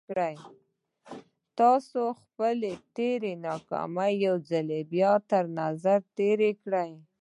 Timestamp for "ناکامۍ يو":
3.47-4.35